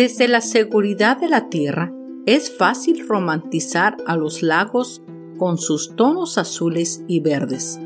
[0.00, 1.92] Desde la seguridad de la Tierra,
[2.24, 5.02] es fácil romantizar a los lagos
[5.36, 7.78] con sus tonos azules y verdes,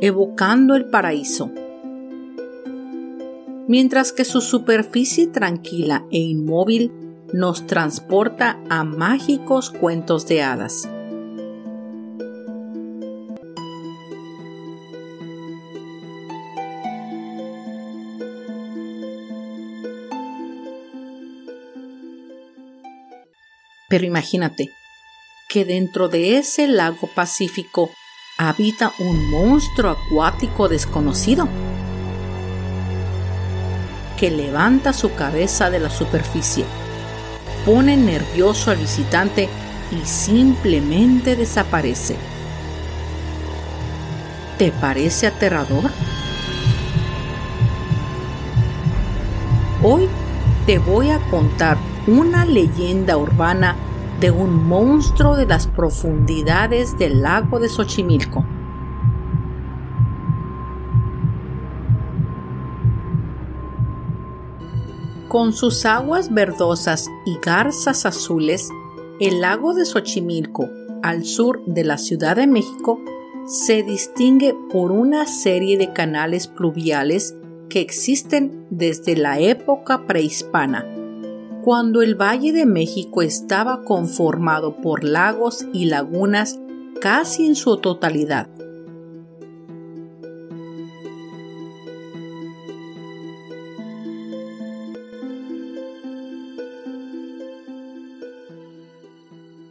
[0.00, 1.52] evocando el paraíso,
[3.68, 6.90] mientras que su superficie tranquila e inmóvil
[7.32, 10.88] nos transporta a mágicos cuentos de hadas.
[23.94, 24.72] Pero imagínate
[25.48, 27.92] que dentro de ese lago Pacífico
[28.36, 31.48] habita un monstruo acuático desconocido
[34.18, 36.64] que levanta su cabeza de la superficie,
[37.64, 39.48] pone nervioso al visitante
[39.92, 42.16] y simplemente desaparece.
[44.58, 45.88] ¿Te parece aterrador?
[49.84, 50.08] Hoy
[50.66, 53.76] te voy a contar una leyenda urbana
[54.24, 58.42] de un monstruo de las profundidades del lago de Xochimilco.
[65.28, 68.70] Con sus aguas verdosas y garzas azules,
[69.20, 70.70] el lago de Xochimilco,
[71.02, 72.98] al sur de la Ciudad de México,
[73.44, 77.36] se distingue por una serie de canales pluviales
[77.68, 80.93] que existen desde la época prehispana
[81.64, 86.60] cuando el Valle de México estaba conformado por lagos y lagunas
[87.00, 88.50] casi en su totalidad.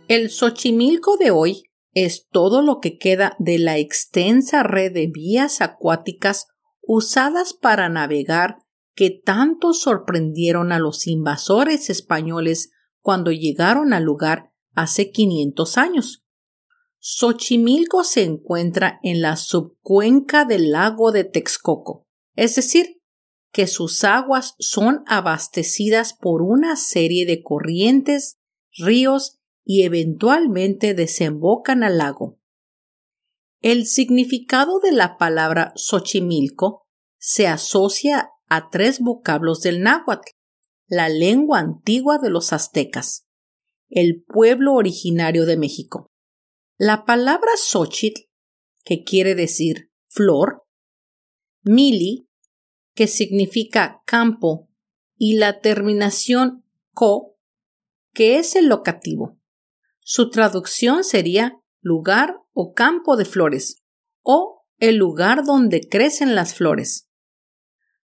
[0.08, 5.62] El Xochimilco de hoy es todo lo que queda de la extensa red de vías
[5.62, 6.48] acuáticas
[6.82, 8.63] usadas para navegar
[8.96, 12.72] que tanto sorprendieron a los invasores españoles
[13.02, 16.24] cuando llegaron al lugar hace 500 años.
[17.00, 23.02] Xochimilco se encuentra en la subcuenca del lago de Texcoco, es decir,
[23.52, 28.40] que sus aguas son abastecidas por una serie de corrientes,
[28.78, 32.40] ríos y eventualmente desembocan al lago.
[33.62, 36.88] El significado de la palabra Xochimilco
[37.18, 40.30] se asocia a tres vocablos del náhuatl,
[40.86, 43.26] la lengua antigua de los aztecas,
[43.90, 46.12] el pueblo originario de México.
[46.78, 48.30] La palabra Xochitl,
[48.86, 50.68] que quiere decir flor,
[51.64, 52.30] mili,
[52.94, 54.70] que significa campo,
[55.18, 56.64] y la terminación
[56.94, 57.36] co,
[58.14, 59.40] que es el locativo.
[60.00, 63.82] Su traducción sería lugar o campo de flores,
[64.22, 67.10] o el lugar donde crecen las flores.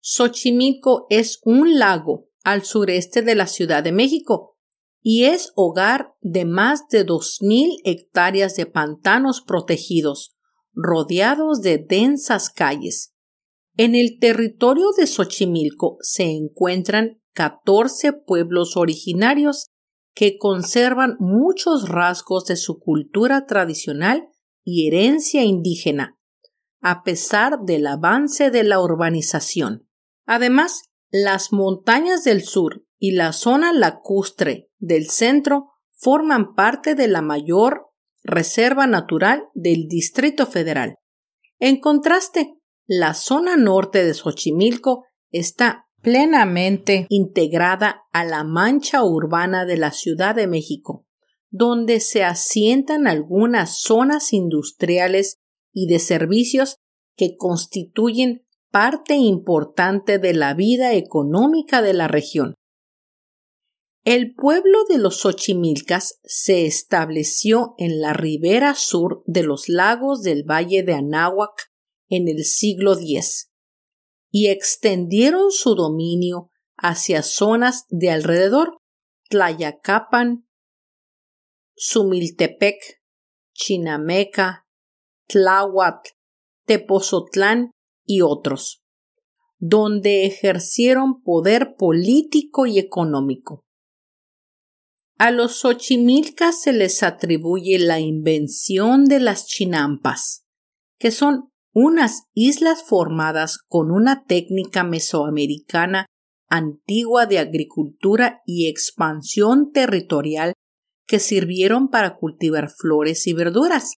[0.03, 4.57] Xochimilco es un lago al sureste de la Ciudad de México
[4.99, 10.35] y es hogar de más de 2.000 hectáreas de pantanos protegidos,
[10.73, 13.13] rodeados de densas calles.
[13.77, 19.67] En el territorio de Xochimilco se encuentran 14 pueblos originarios
[20.13, 24.27] que conservan muchos rasgos de su cultura tradicional
[24.63, 26.17] y herencia indígena,
[26.81, 29.87] a pesar del avance de la urbanización.
[30.33, 37.21] Además, las montañas del sur y la zona lacustre del centro forman parte de la
[37.21, 37.87] mayor
[38.23, 40.95] reserva natural del Distrito Federal.
[41.59, 42.53] En contraste,
[42.87, 50.33] la zona norte de Xochimilco está plenamente integrada a la mancha urbana de la Ciudad
[50.33, 51.05] de México,
[51.49, 55.41] donde se asientan algunas zonas industriales
[55.73, 56.77] y de servicios
[57.17, 62.55] que constituyen parte importante de la vida económica de la región.
[64.03, 70.43] El pueblo de los Xochimilcas se estableció en la ribera sur de los lagos del
[70.43, 71.69] Valle de Anáhuac
[72.09, 73.51] en el siglo X
[74.31, 78.77] y extendieron su dominio hacia zonas de alrededor,
[79.29, 80.47] Tlayacapan,
[81.75, 83.01] Sumiltepec,
[83.53, 84.65] Chinameca,
[85.27, 86.09] Tláhuatl,
[86.65, 87.71] Tepozotlán
[88.15, 88.83] y otros,
[89.57, 93.65] donde ejercieron poder político y económico.
[95.17, 100.45] A los Xochimilcas se les atribuye la invención de las chinampas,
[100.97, 106.05] que son unas islas formadas con una técnica mesoamericana
[106.49, 110.53] antigua de agricultura y expansión territorial
[111.07, 113.93] que sirvieron para cultivar flores y verduras,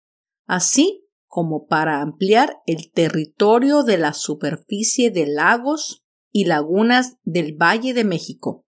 [0.45, 1.02] así
[1.33, 8.03] como para ampliar el territorio de la superficie de lagos y lagunas del Valle de
[8.03, 8.68] México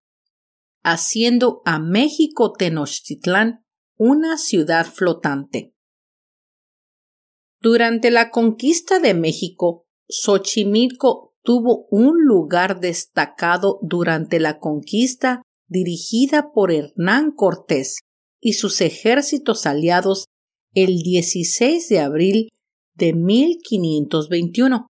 [0.82, 3.64] haciendo a México Tenochtitlán
[3.98, 5.76] una ciudad flotante.
[7.62, 16.72] Durante la conquista de México, Xochimilco tuvo un lugar destacado durante la conquista dirigida por
[16.72, 18.00] Hernán Cortés
[18.40, 20.26] y sus ejércitos aliados
[20.74, 22.50] el 16 de abril
[22.96, 24.88] de 1521.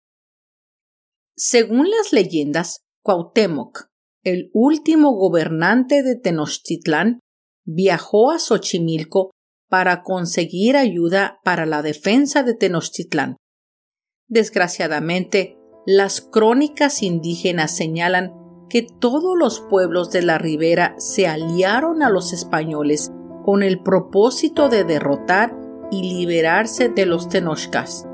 [1.37, 3.87] Según las leyendas, Cuauhtémoc,
[4.22, 7.20] el último gobernante de Tenochtitlán,
[7.64, 9.31] viajó a Xochimilco
[9.69, 13.37] para conseguir ayuda para la defensa de Tenochtitlán.
[14.28, 15.56] Desgraciadamente,
[15.87, 18.32] las crónicas indígenas señalan
[18.69, 23.10] que todos los pueblos de la ribera se aliaron a los españoles
[23.43, 25.61] con el propósito de derrotar
[25.92, 28.08] y liberarse de los tenochcas.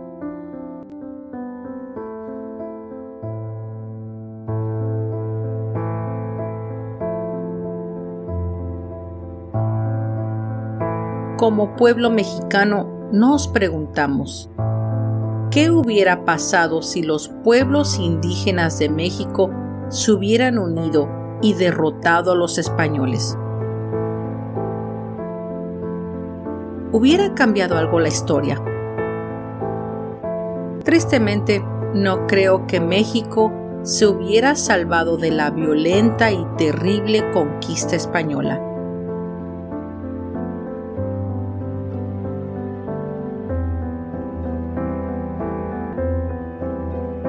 [11.38, 14.50] como pueblo mexicano nos preguntamos,
[15.52, 19.48] ¿qué hubiera pasado si los pueblos indígenas de México
[19.88, 21.08] se hubieran unido
[21.40, 23.38] y derrotado a los españoles?
[26.90, 28.62] ¿Hubiera cambiado algo la historia?
[30.84, 31.62] Tristemente,
[31.92, 33.52] no creo que México
[33.82, 38.62] se hubiera salvado de la violenta y terrible conquista española.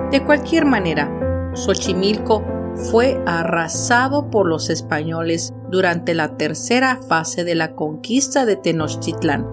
[0.09, 7.75] De cualquier manera, Xochimilco fue arrasado por los españoles durante la tercera fase de la
[7.75, 9.47] conquista de Tenochtitlán,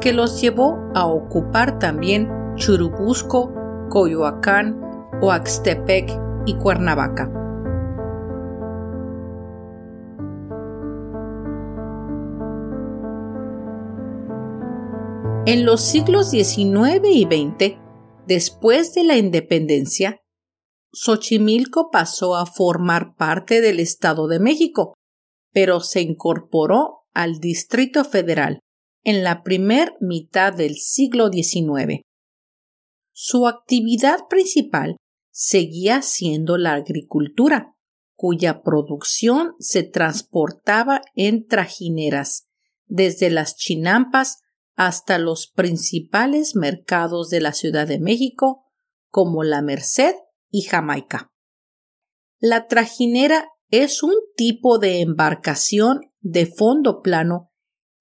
[0.00, 3.52] que los llevó a ocupar también Churubusco,
[3.88, 4.80] Coyoacán,
[5.20, 6.10] Oaxtepec
[6.46, 7.30] y Cuernavaca.
[15.46, 17.80] En los siglos XIX y XX,
[18.30, 20.20] Después de la independencia,
[20.92, 24.94] Xochimilco pasó a formar parte del Estado de México,
[25.52, 28.60] pero se incorporó al Distrito Federal
[29.02, 32.02] en la primer mitad del siglo XIX.
[33.12, 34.96] Su actividad principal
[35.30, 37.74] seguía siendo la agricultura,
[38.14, 42.48] cuya producción se transportaba en trajineras
[42.86, 44.40] desde las chinampas
[44.74, 48.66] hasta los principales mercados de la Ciudad de México,
[49.08, 50.14] como la Merced
[50.50, 51.30] y Jamaica.
[52.38, 57.50] La trajinera es un tipo de embarcación de fondo plano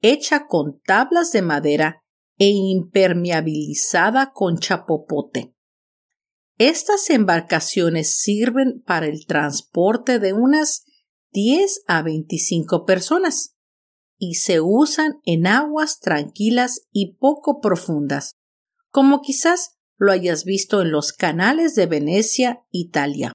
[0.01, 2.03] hecha con tablas de madera
[2.37, 5.53] e impermeabilizada con chapopote.
[6.57, 10.85] Estas embarcaciones sirven para el transporte de unas
[11.31, 13.55] 10 a 25 personas
[14.17, 18.35] y se usan en aguas tranquilas y poco profundas,
[18.89, 23.33] como quizás lo hayas visto en los canales de Venecia, Italia.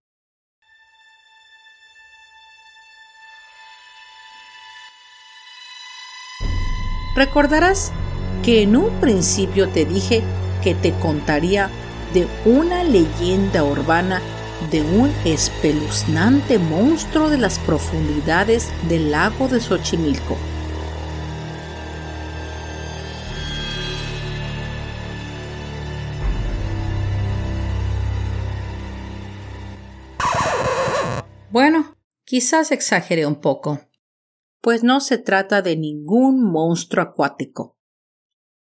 [7.14, 7.92] Recordarás
[8.42, 10.22] que en un principio te dije
[10.62, 11.70] que te contaría
[12.12, 14.20] de una leyenda urbana
[14.70, 20.36] de un espeluznante monstruo de las profundidades del lago de Xochimilco.
[32.24, 33.80] Quizás exageré un poco,
[34.60, 37.78] pues no se trata de ningún monstruo acuático.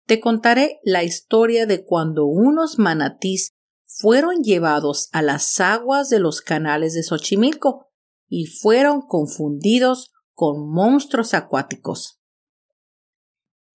[0.05, 3.51] Te contaré la historia de cuando unos manatís
[3.86, 7.88] fueron llevados a las aguas de los canales de Xochimilco
[8.27, 12.20] y fueron confundidos con monstruos acuáticos.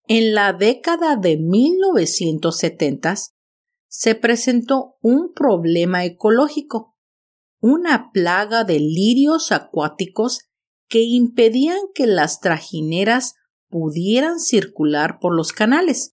[0.07, 3.14] En la década de 1970
[3.87, 6.98] se presentó un problema ecológico,
[7.61, 10.49] una plaga de lirios acuáticos
[10.88, 13.35] que impedían que las trajineras
[13.69, 16.15] pudieran circular por los canales.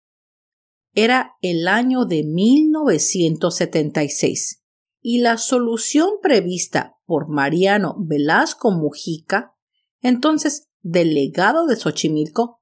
[0.93, 4.63] Era el año de 1976
[5.01, 9.55] y la solución prevista por Mariano Velasco Mujica,
[10.01, 12.61] entonces delegado de Xochimilco,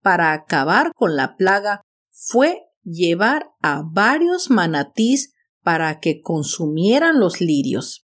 [0.00, 8.01] para acabar con la plaga fue llevar a varios manatís para que consumieran los lirios.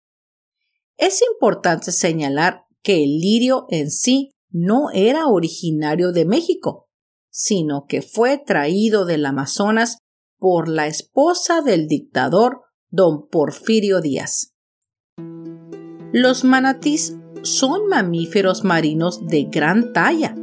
[0.97, 6.88] Es importante señalar que el lirio en sí no era originario de México,
[7.31, 9.97] sino que fue traído del Amazonas
[10.38, 14.53] por la esposa del dictador don Porfirio Díaz.
[16.12, 20.35] Los manatís son mamíferos marinos de gran talla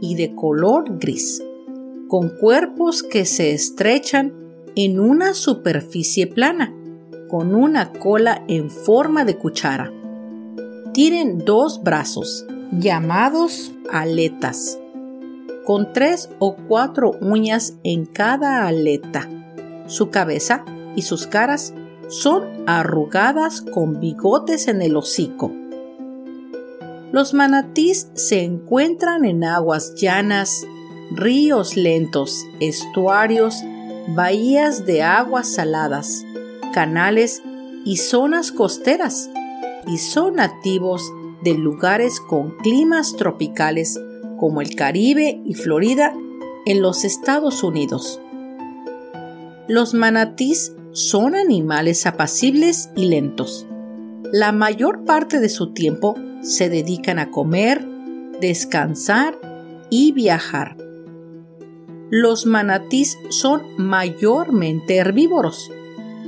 [0.00, 1.42] y de color gris,
[2.06, 4.32] con cuerpos que se estrechan
[4.76, 6.72] en una superficie plana,
[7.28, 9.92] con una cola en forma de cuchara.
[10.92, 14.78] Tienen dos brazos, llamados aletas,
[15.64, 19.28] con tres o cuatro uñas en cada aleta.
[19.86, 20.64] Su cabeza
[20.94, 21.74] y sus caras
[22.08, 25.52] son arrugadas con bigotes en el hocico.
[27.12, 30.66] Los manatís se encuentran en aguas llanas,
[31.10, 33.62] ríos lentos, estuarios,
[34.08, 36.24] bahías de aguas saladas,
[36.72, 37.42] canales
[37.84, 39.30] y zonas costeras,
[39.86, 44.00] y son nativos de lugares con climas tropicales
[44.38, 46.14] como el Caribe y Florida
[46.66, 48.20] en los Estados Unidos.
[49.68, 53.66] Los manatís son animales apacibles y lentos.
[54.32, 57.86] La mayor parte de su tiempo se dedican a comer,
[58.40, 59.38] descansar
[59.90, 60.76] y viajar.
[62.10, 65.70] Los manatís son mayormente herbívoros.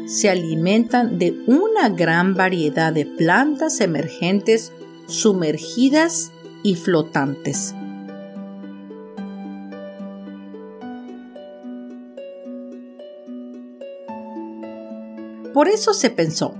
[0.08, 4.72] Se alimentan de una gran variedad de plantas emergentes
[5.06, 7.74] sumergidas y flotantes.
[15.52, 16.54] Por eso se pensó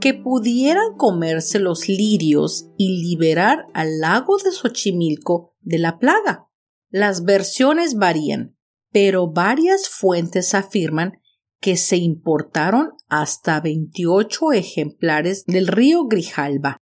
[0.00, 6.48] que pudieran comerse los lirios y liberar al lago de Xochimilco de la plaga.
[6.90, 8.56] Las versiones varían,
[8.90, 11.20] pero varias fuentes afirman
[11.60, 16.78] que se importaron hasta 28 ejemplares del río Grijalba,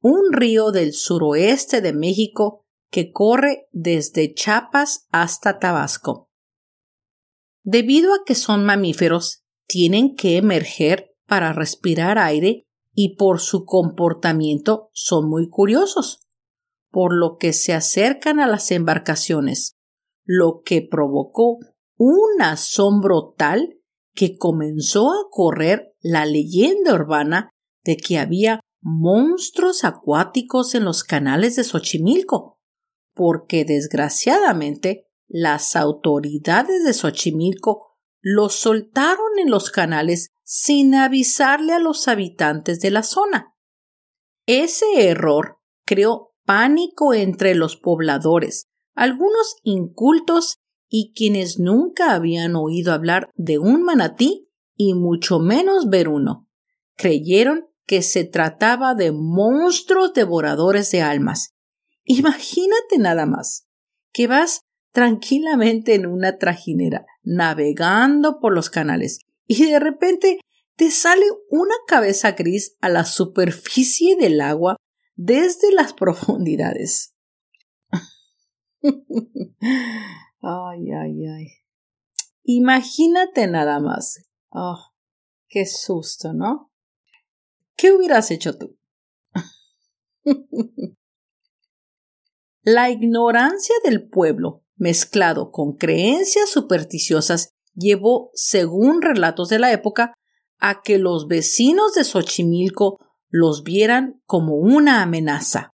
[0.00, 6.30] un río del suroeste de México que corre desde Chiapas hasta Tabasco.
[7.62, 14.90] Debido a que son mamíferos, tienen que emerger para respirar aire y por su comportamiento
[14.92, 16.24] son muy curiosos
[16.94, 19.76] por lo que se acercan a las embarcaciones,
[20.24, 21.58] lo que provocó
[21.96, 23.80] un asombro tal
[24.14, 27.50] que comenzó a correr la leyenda urbana
[27.84, 32.60] de que había monstruos acuáticos en los canales de Xochimilco,
[33.14, 42.08] porque desgraciadamente las autoridades de Xochimilco los soltaron en los canales sin avisarle a los
[42.08, 43.54] habitantes de la zona.
[44.46, 50.58] Ese error creó pánico entre los pobladores, algunos incultos
[50.96, 56.48] y quienes nunca habían oído hablar de un manatí y mucho menos ver uno.
[56.94, 61.50] Creyeron que se trataba de monstruos devoradores de almas.
[62.04, 63.66] Imagínate nada más
[64.12, 64.60] que vas
[64.92, 70.38] tranquilamente en una trajinera, navegando por los canales, y de repente
[70.76, 74.76] te sale una cabeza gris a la superficie del agua
[75.16, 77.16] desde las profundidades.
[80.44, 81.46] Ay, ay, ay.
[82.44, 84.24] Imagínate nada más.
[84.50, 84.78] Oh,
[85.48, 86.70] qué susto, ¿no?
[87.76, 88.76] ¿Qué hubieras hecho tú?
[92.62, 100.14] La ignorancia del pueblo, mezclado con creencias supersticiosas, llevó, según relatos de la época,
[100.58, 102.98] a que los vecinos de Xochimilco
[103.28, 105.74] los vieran como una amenaza.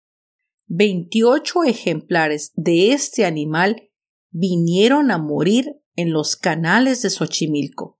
[0.66, 3.89] Veintiocho ejemplares de este animal
[4.30, 7.98] vinieron a morir en los canales de Xochimilco,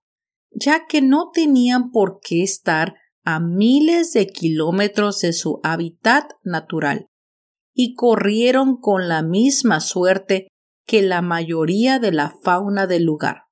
[0.51, 7.07] ya que no tenían por qué estar a miles de kilómetros de su hábitat natural,
[7.73, 10.47] y corrieron con la misma suerte
[10.85, 13.43] que la mayoría de la fauna del lugar.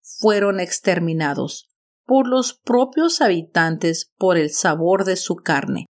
[0.00, 1.68] Fueron exterminados
[2.04, 5.86] por los propios habitantes por el sabor de su carne.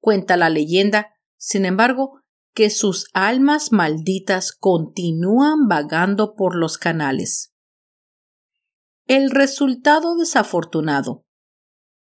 [0.00, 2.20] Cuenta la leyenda, sin embargo,
[2.54, 7.54] que sus almas malditas continúan vagando por los canales.
[9.06, 11.24] El resultado desafortunado.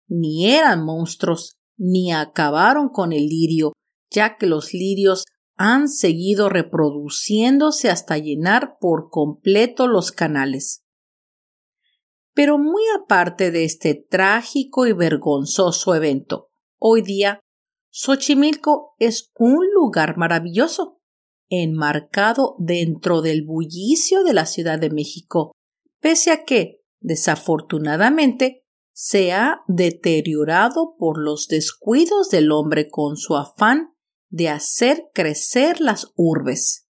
[0.07, 3.73] Ni eran monstruos, ni acabaron con el lirio,
[4.09, 10.83] ya que los lirios han seguido reproduciéndose hasta llenar por completo los canales.
[12.33, 17.41] Pero muy aparte de este trágico y vergonzoso evento, hoy día
[17.93, 21.01] Xochimilco es un lugar maravilloso,
[21.49, 25.51] enmarcado dentro del bullicio de la Ciudad de México,
[25.99, 33.93] pese a que, desafortunadamente, se ha deteriorado por los descuidos del hombre con su afán
[34.29, 36.87] de hacer crecer las urbes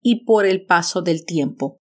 [0.00, 1.80] y por el paso del tiempo.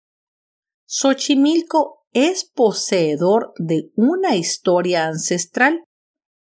[0.87, 5.85] Xochimilco es poseedor de una historia ancestral,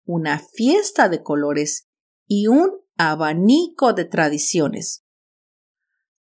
[0.05, 1.88] una fiesta de colores
[2.29, 5.03] y un abanico de tradiciones.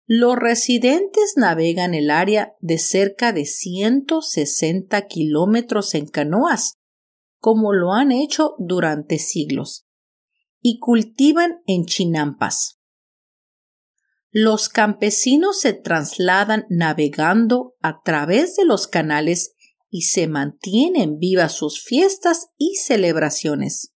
[0.06, 6.75] Los residentes navegan el área de cerca de 160 kilómetros en canoas,
[7.38, 9.87] como lo han hecho durante siglos,
[10.61, 12.78] y cultivan en chinampas.
[14.30, 19.54] Los campesinos se trasladan navegando a través de los canales
[19.88, 23.93] y se mantienen vivas sus fiestas y celebraciones.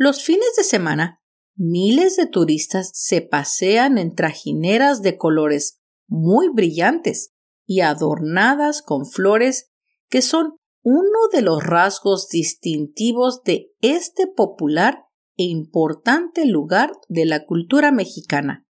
[0.00, 1.20] Los fines de semana,
[1.56, 7.34] miles de turistas se pasean en trajineras de colores muy brillantes
[7.66, 9.72] y adornadas con flores
[10.08, 17.44] que son uno de los rasgos distintivos de este popular e importante lugar de la
[17.44, 18.68] cultura mexicana.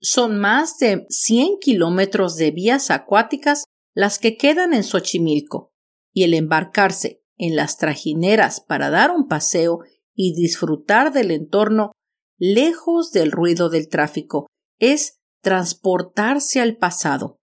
[0.00, 5.72] Son más de 100 kilómetros de vías acuáticas las que quedan en Xochimilco,
[6.12, 9.80] y el embarcarse en las trajineras para dar un paseo
[10.14, 11.92] y disfrutar del entorno
[12.38, 14.46] lejos del ruido del tráfico
[14.78, 17.38] es transportarse al pasado,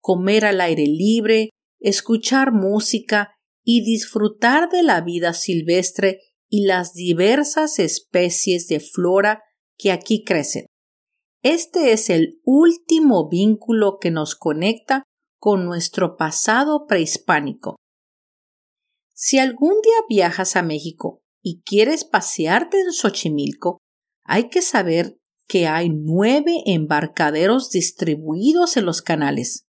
[0.00, 7.78] comer al aire libre, escuchar música y disfrutar de la vida silvestre y las diversas
[7.78, 9.42] especies de flora
[9.78, 10.66] que aquí crecen.
[11.42, 15.02] Este es el último vínculo que nos conecta
[15.40, 17.76] con nuestro pasado prehispánico.
[19.24, 23.78] Si algún día viajas a México y quieres pasearte en Xochimilco,
[24.24, 29.68] hay que saber que hay nueve embarcaderos distribuidos en los canales,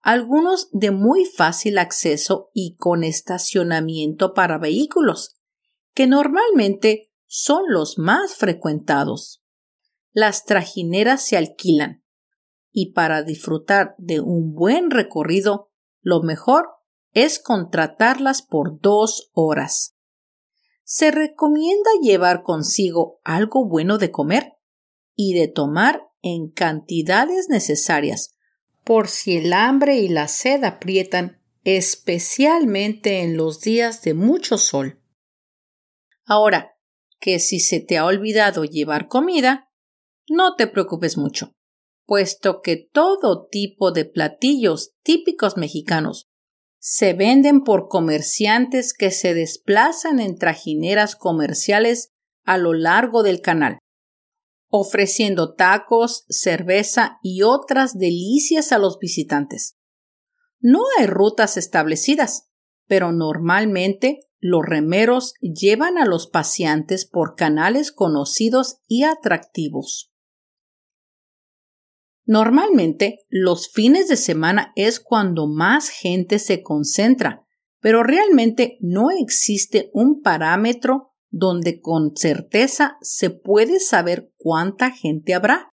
[0.00, 5.36] algunos de muy fácil acceso y con estacionamiento para vehículos,
[5.94, 9.44] que normalmente son los más frecuentados.
[10.10, 12.02] Las trajineras se alquilan
[12.72, 16.77] y para disfrutar de un buen recorrido, lo mejor
[17.24, 19.96] es contratarlas por dos horas.
[20.84, 24.54] Se recomienda llevar consigo algo bueno de comer
[25.14, 28.34] y de tomar en cantidades necesarias,
[28.84, 35.02] por si el hambre y la sed aprietan, especialmente en los días de mucho sol.
[36.24, 36.76] Ahora,
[37.20, 39.70] que si se te ha olvidado llevar comida,
[40.28, 41.54] no te preocupes mucho,
[42.06, 46.27] puesto que todo tipo de platillos típicos mexicanos
[46.90, 53.78] se venden por comerciantes que se desplazan en trajineras comerciales a lo largo del canal,
[54.70, 59.76] ofreciendo tacos, cerveza y otras delicias a los visitantes.
[60.60, 62.48] No hay rutas establecidas,
[62.86, 70.07] pero normalmente los remeros llevan a los paseantes por canales conocidos y atractivos.
[72.28, 77.46] Normalmente, los fines de semana es cuando más gente se concentra,
[77.80, 85.70] pero realmente no existe un parámetro donde con certeza se puede saber cuánta gente habrá,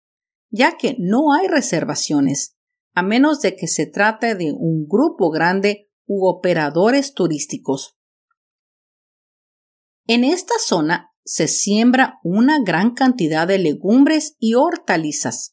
[0.51, 2.59] ya que no hay reservaciones,
[2.93, 7.97] a menos de que se trate de un grupo grande u operadores turísticos.
[10.07, 15.52] En esta zona se siembra una gran cantidad de legumbres y hortalizas,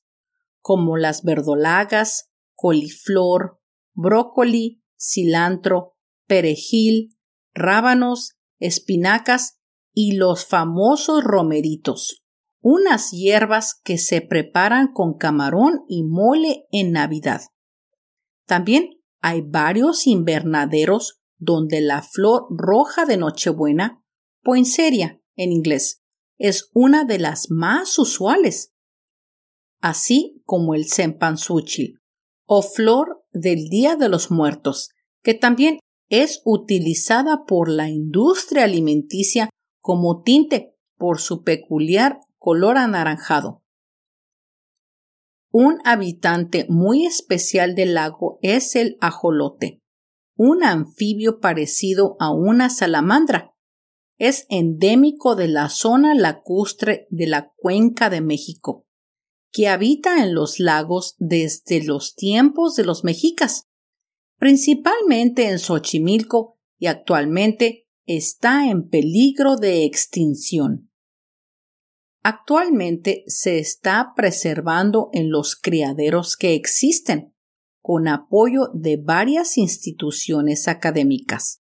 [0.69, 3.59] como las verdolagas, coliflor,
[3.95, 5.95] brócoli, cilantro,
[6.27, 7.17] perejil,
[7.55, 9.57] rábanos, espinacas
[9.95, 12.23] y los famosos romeritos,
[12.61, 17.41] unas hierbas que se preparan con camarón y mole en Navidad.
[18.45, 24.03] También hay varios invernaderos donde la flor roja de Nochebuena,
[24.43, 26.03] poinsettia en inglés,
[26.37, 28.75] es una de las más usuales
[29.79, 31.99] así como el cempasúchil,
[32.45, 34.89] o flor del Día de los Muertos,
[35.21, 43.63] que también es utilizada por la industria alimenticia como tinte por su peculiar color anaranjado.
[45.51, 49.81] Un habitante muy especial del lago es el ajolote,
[50.35, 53.53] un anfibio parecido a una salamandra.
[54.17, 58.85] Es endémico de la zona lacustre de la cuenca de México,
[59.51, 63.67] que habita en los lagos desde los tiempos de los mexicas,
[64.37, 70.89] principalmente en Xochimilco y actualmente está en peligro de extinción.
[72.21, 77.33] Actualmente se está preservando en los criaderos que existen,
[77.81, 81.61] con apoyo de varias instituciones académicas.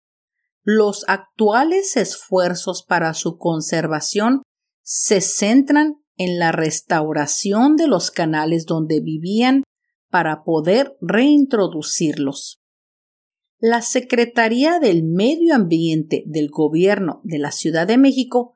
[0.64, 4.42] Los actuales esfuerzos para su conservación
[4.82, 9.64] se centran en la restauración de los canales donde vivían
[10.12, 12.62] para poder reintroducirlos.
[13.58, 18.54] La Secretaría del Medio Ambiente del Gobierno de la Ciudad de México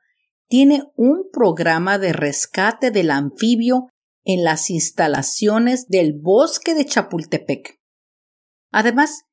[0.47, 3.87] tiene un programa de rescate del anfibio
[4.25, 7.79] en las instalaciones del bosque de Chapultepec.
[8.71, 9.23] Además,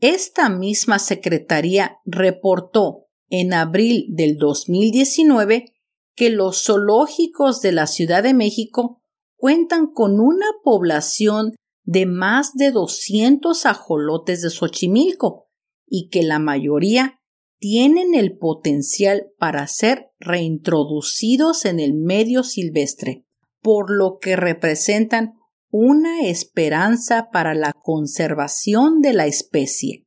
[0.00, 5.73] esta misma Secretaría reportó en abril del 2019
[6.14, 9.02] que los zoológicos de la Ciudad de México
[9.36, 15.48] cuentan con una población de más de 200 ajolotes de Xochimilco
[15.86, 17.20] y que la mayoría
[17.58, 23.26] tienen el potencial para ser reintroducidos en el medio silvestre,
[23.60, 25.34] por lo que representan
[25.70, 30.06] una esperanza para la conservación de la especie.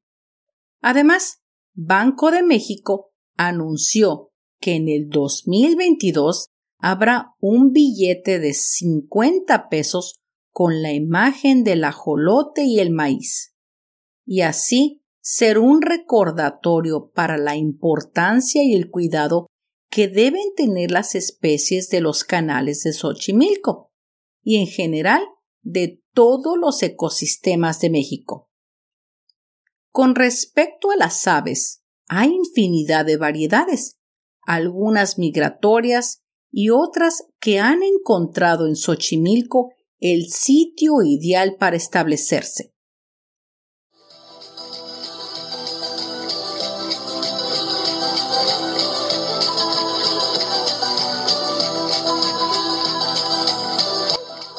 [0.81, 1.41] Además,
[1.73, 4.26] Banco de México anunció
[4.67, 10.19] que en el 2022 habrá un billete de 50 pesos
[10.51, 13.55] con la imagen del ajolote y el maíz,
[14.25, 19.47] y así ser un recordatorio para la importancia y el cuidado
[19.89, 23.93] que deben tener las especies de los canales de Xochimilco
[24.43, 25.23] y en general
[25.61, 28.51] de todos los ecosistemas de México.
[29.93, 33.96] Con respecto a las aves, hay infinidad de variedades,
[34.47, 42.73] algunas migratorias y otras que han encontrado en Xochimilco el sitio ideal para establecerse.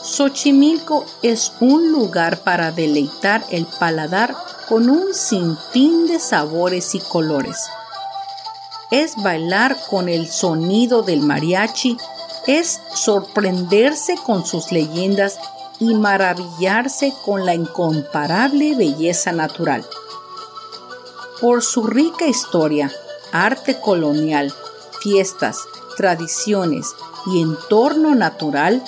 [0.05, 4.35] Xochimilco es un lugar para deleitar el paladar
[4.69, 7.71] con un sinfín de sabores y colores
[8.91, 11.99] es bailar con el sonido del mariachi,
[12.47, 15.39] es sorprenderse con sus leyendas
[15.79, 19.85] y maravillarse con la incomparable belleza natural.
[21.41, 22.91] Por su rica historia,
[23.31, 24.53] arte colonial,
[25.01, 25.59] fiestas,
[25.97, 26.95] tradiciones
[27.27, 28.83] y entorno natural,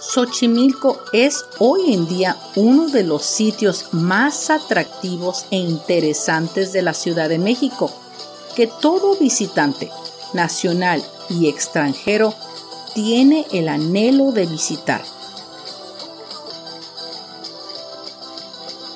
[0.00, 6.92] Xochimilco es hoy en día uno de los sitios más atractivos e interesantes de la
[6.92, 7.90] Ciudad de México
[8.54, 9.90] que todo visitante,
[10.32, 12.32] nacional y extranjero,
[12.94, 15.02] tiene el anhelo de visitar.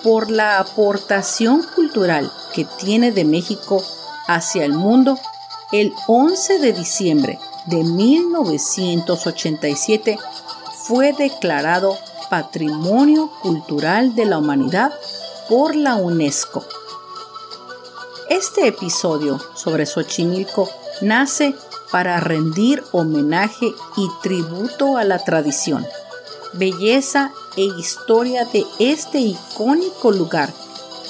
[0.03, 3.85] Por la aportación cultural que tiene de México
[4.27, 5.19] hacia el mundo,
[5.73, 10.19] el 11 de diciembre de 1987
[10.87, 11.99] fue declarado
[12.31, 14.95] Patrimonio Cultural de la Humanidad
[15.49, 16.65] por la UNESCO.
[18.31, 20.69] Este episodio sobre Xochimilco
[21.01, 21.55] nace
[21.91, 25.87] para rendir homenaje y tributo a la tradición,
[26.53, 30.53] belleza e historia de este icónico lugar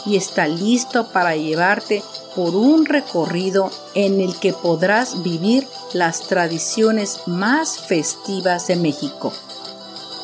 [0.07, 2.04] y está listo para llevarte
[2.37, 9.33] por un recorrido en el que podrás vivir las tradiciones más festivas de México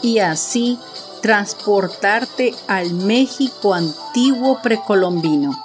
[0.00, 0.78] y así
[1.22, 5.64] transportarte al México antiguo precolombino.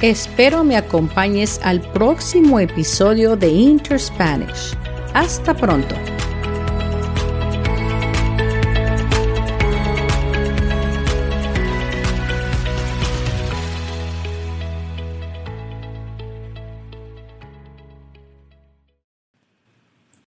[0.00, 4.76] Espero me acompañes al próximo episodio de Interspanish.
[5.12, 5.94] Hasta pronto.